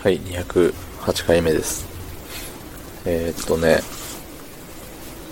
[0.00, 1.84] はい、208回目です。
[3.04, 3.80] えー、っとね、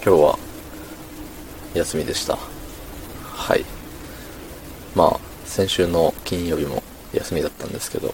[0.04, 0.38] 今日は
[1.72, 2.36] 休みでした。
[3.22, 3.64] はい。
[4.96, 6.82] まあ、先週の金曜日も
[7.12, 8.12] 休みだったんですけど、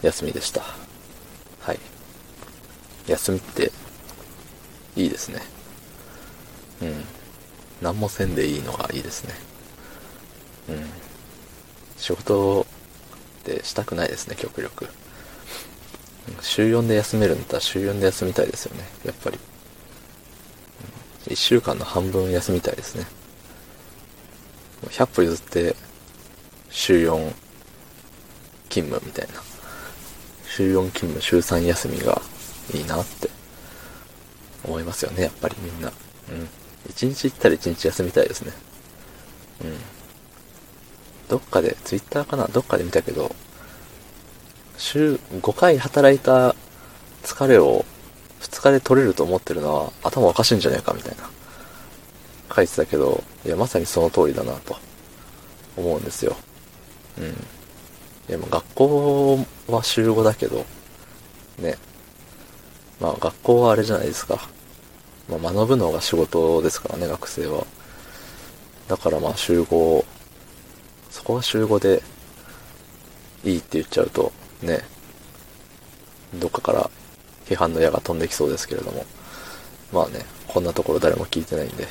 [0.00, 0.62] 休みでした。
[1.60, 1.78] はい。
[3.06, 3.70] 休みって、
[4.96, 5.42] いいですね。
[6.80, 7.04] うん。
[7.82, 9.34] 何もせんでいいのがいいですね。
[10.70, 10.86] うん。
[11.98, 14.88] 仕事ってしたくないですね、極力。
[16.40, 19.38] 週4で休めるんだったら週4で休みたいですよね、やっぱり。
[21.26, 23.06] 1週間の半分休みたいですね。
[24.88, 25.76] 100歩譲って、
[26.70, 27.32] 週4
[28.68, 29.42] 勤務みたいな。
[30.46, 32.20] 週4勤務、週3休みが
[32.74, 33.30] いいなって
[34.64, 35.92] 思いますよね、やっぱりみんな。
[36.30, 36.48] うん。
[36.88, 38.52] 1日行ったら1日休みたいですね。
[39.64, 39.76] うん。
[41.28, 42.48] どっかで、ツイッターかな？
[42.48, 43.34] どっかで見たけど、
[44.80, 46.56] 週5回働いた
[47.22, 47.84] 疲れを
[48.40, 51.28] 2日で取れると思ってるのは頭おかしいんじゃないかみたいな
[52.54, 54.76] 書いてたけど、いや、まさにその通りだなと
[55.76, 56.34] 思うんですよ。
[57.18, 57.24] うん。
[57.26, 57.28] い
[58.28, 60.64] や、も学校は週5だけど、
[61.58, 61.76] ね。
[63.00, 64.48] まあ学校はあれじゃないですか。
[65.28, 67.66] まあ学ぶのが仕事ですからね、学生は。
[68.88, 70.04] だからまあ週5、
[71.10, 72.02] そこが週5で
[73.44, 74.80] いいって言っちゃうと、ね、
[76.34, 76.90] どっかから
[77.46, 79.04] 批判の矢が飛んできそうですけれども、
[79.92, 81.86] まあね、こんなところ誰も聞いてないんで、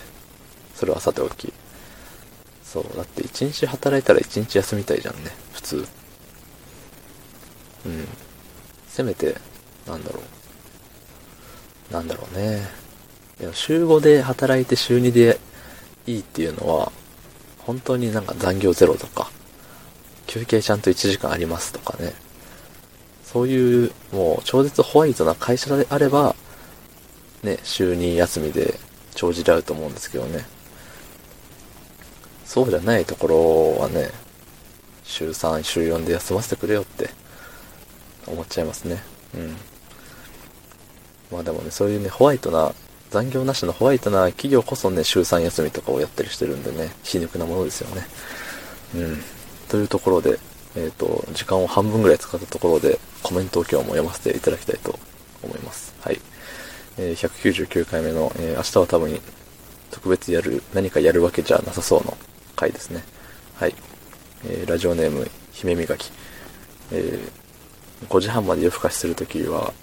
[0.75, 1.51] それはさておき。
[2.63, 5.87] そう、だって一日働いたら一日休みたいじゃんね、普通。
[7.85, 8.07] うん。
[8.87, 9.35] せめて、
[9.87, 10.21] なんだろ
[11.91, 11.93] う。
[11.93, 12.67] なんだろうね。
[13.41, 15.39] いや週5で働いて週2で
[16.05, 16.91] いいっていうのは、
[17.59, 19.31] 本当になんか残業ゼロとか、
[20.27, 22.13] 休憩ちゃんと1時間ありますとかね。
[23.31, 26.35] そういう、もう超絶ホワイトな会社であれば、
[27.43, 28.73] ね、週2休みで
[29.13, 30.45] 帳尻合うと思うんですけどね。
[32.43, 34.09] そうじゃないところはね、
[35.03, 37.11] 週3、週4で休ませてくれよって
[38.25, 39.03] 思っちゃいますね。
[39.35, 39.55] うん。
[41.31, 42.73] まあでもね、そういうね、ホワイトな、
[43.11, 48.07] 残業なしのホワイトな企業こそね、週3休みとかをやったりしてるんでね、皮肉なものですよね。
[48.95, 49.23] うん。
[49.67, 50.39] というところで、
[50.75, 54.97] えっ、と、時間を半分ぐらい使ったところで、コメントを今日も読ませていただきたいと
[55.43, 55.93] 思います。
[56.01, 56.19] はい。
[56.97, 59.19] えー199回目の、えー明日は多分、
[59.91, 62.17] 特別やる、何かやるわけじゃなさそうの
[62.55, 63.03] 回ですね。
[63.55, 63.75] はい。
[64.45, 66.11] えーラジオネーム、姫みがき。
[66.91, 69.73] えー5時半まで夜更かしするときは、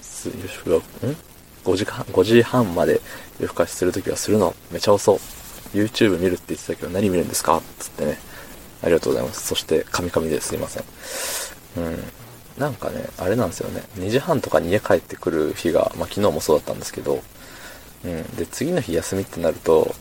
[0.00, 1.16] す夜更か、ん
[1.64, 3.00] ?5 時間、5時半まで
[3.40, 4.54] 夜更かしするときはするの？
[4.70, 5.18] めちゃ遅。
[5.74, 7.60] YouTube 見るって言ってたけど何見るんですか？
[7.80, 8.18] つってね。
[8.82, 9.46] ありがとうございます。
[9.46, 10.84] そして、カミカミですいません。
[11.76, 11.98] うん。
[12.58, 13.82] なんかね、あれなんですよね。
[13.96, 17.22] 2時半とかに家帰ってくる日が、まあ昨日もそうだったんですけど、
[18.04, 18.22] うん。
[18.36, 19.94] で、次の日休みってなると、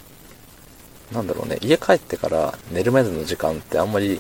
[1.11, 4.19] なんだろうね、家帰ってから寝るまでの時間ってあんまり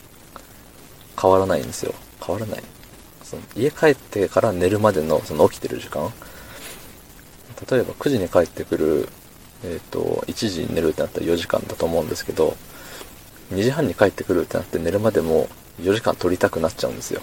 [1.19, 1.93] 変わらないんですよ。
[2.25, 2.63] 変わらない。
[3.23, 6.11] その家帰ってから寝るまでのその起きてる時間。
[7.69, 9.09] 例えば9時に帰ってくる、
[9.63, 12.55] えっ、と、1時に寝るってなったら4時間だと思うんですけど、
[13.51, 15.47] 2時半に帰ってくるってなって寝るまでも
[15.81, 17.21] 4時間取りたくなっちゃうんですよ。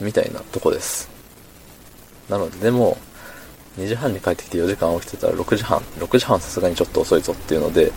[0.00, 0.06] うん。
[0.06, 1.08] みたいなとこです。
[2.28, 2.96] なので、でも、
[3.78, 5.78] 2時半に帰ってきて4時間起きてたら6時半。
[5.98, 7.92] 6時半さすがにちょっと遅いぞっていうので、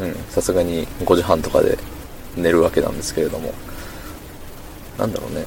[0.00, 1.78] うん、さすがに5時半とかで
[2.36, 3.52] 寝るわけなんですけれども。
[4.98, 5.44] なんだろうね。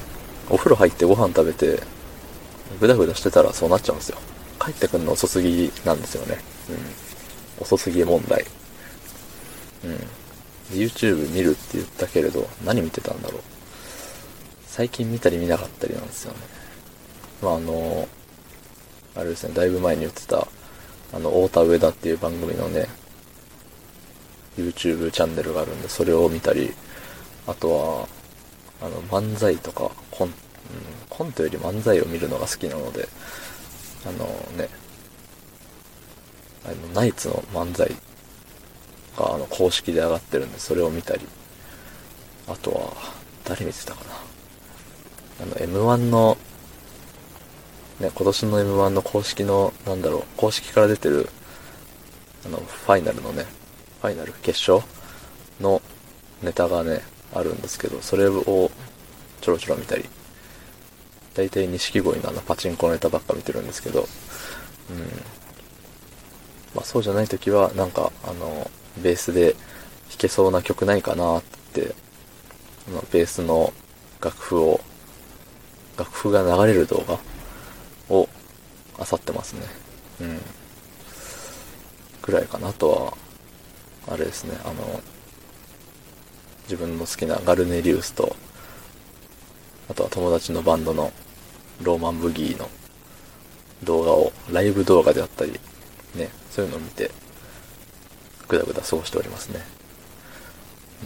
[0.50, 1.81] お風呂入ってご飯食べて、
[2.80, 4.18] ぐだぐだしてたらそうなっちゃうんですよ。
[4.59, 6.38] 帰ってくるの遅すぎなんですよね。
[7.58, 7.64] うん。
[7.64, 8.46] 遅すぎ問題。
[9.84, 10.78] うん。
[10.78, 13.42] YouTube 見るって言ったけれど、何見てたんだろう。
[14.66, 16.40] 最近見たり見なかったりなんですよね。
[17.42, 18.08] まああの、
[19.16, 20.47] あれですね、だいぶ前に言ってた、
[21.14, 22.88] あの、太田上田っていう番組のね、
[24.58, 26.72] YouTube チャンネルがあるんで、それを見たり、
[27.47, 28.08] あとは、
[28.81, 30.34] あの、漫才とか、コン、うん、
[31.09, 33.08] コントより漫才を見るのが好きなので、
[34.05, 34.26] あの
[34.58, 34.70] ね、
[36.66, 37.94] あの、ナイツの漫才
[39.17, 41.28] が、あの、公式で上がってるんで、それを見たり、
[42.47, 42.93] あとは、
[43.46, 44.11] 誰見てたかな。
[45.43, 46.37] あの、M1 の、
[47.99, 51.29] ね、今年の M1 の公式の、なんだろう、公式から出てる、
[52.46, 53.46] あの、ファイナルのね、
[54.02, 54.87] ファイナル決勝
[55.59, 55.81] の
[56.41, 57.02] ネタがね、
[57.34, 58.72] あるんですけど、それを
[59.41, 60.05] ちょろちょろ見たり、
[61.34, 64.02] 大体錦鯉のあのパチンコのネタばっか見てるんですけど、
[64.90, 64.97] うん。
[66.75, 71.43] まあそうじゃない時は、なんか、あの、ベースで弾けそうな曲ないかなっ
[71.73, 71.96] て、
[73.11, 73.73] ベースの
[74.22, 74.82] 楽譜を、
[75.97, 77.20] 楽譜が流れる動画
[78.09, 78.28] を
[78.99, 79.61] 漁ってますね。
[80.22, 80.41] うん。
[82.22, 82.72] ぐらいかな。
[82.73, 85.02] とは、あれですね、あの、
[86.64, 88.35] 自分の好きなガルネリウスと、
[89.90, 91.11] あとは友達のバンドの
[91.82, 92.70] ローマンブギーの
[93.84, 95.59] 動画を、ライブ動画であったり、
[96.16, 97.11] ね、そういうのを見て、
[98.52, 99.59] ぐだぐだ過ごしておりますね。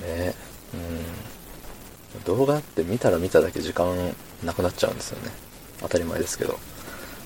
[0.01, 0.33] ね
[0.73, 0.77] う
[2.19, 2.23] ん。
[2.23, 3.95] 動画って見たら見ただけ時間
[4.43, 5.31] なくなっちゃうんですよね。
[5.81, 6.57] 当たり前ですけど。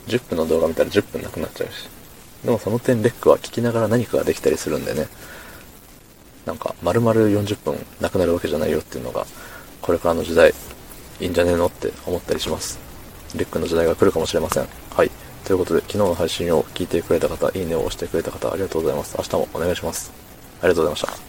[0.07, 1.88] 10分の動画見たら10分なくなっちゃうし。
[2.44, 5.07] でもその点レックは聞きながら何かができたりするんでね。
[6.45, 9.25] なんか、丸々40分なくなるわけじゃないよっていうのが、
[9.81, 10.54] これからの時代、
[11.19, 12.80] いいんじゃねえのって思ったりします。
[13.36, 14.68] レックの時代が来るかもしれません。
[14.95, 15.12] はい。
[15.49, 19.15] ということで、昨日の配信を聞いてくれた方、いいねを押してくれた方、ありがとうございます。
[19.17, 20.11] 明日もお願いします。
[20.61, 21.28] ありがとうございました。